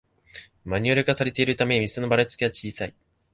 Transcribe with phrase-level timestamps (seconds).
[0.65, 2.95] マニュアル化されているため店のバラつきは小さい